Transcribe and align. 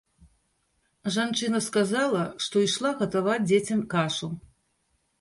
Жанчына 1.17 1.59
сказала, 1.67 2.23
што 2.47 2.65
ішла 2.71 2.95
гатаваць 3.05 3.39
дзецям 3.49 3.89
кашу. 3.97 4.27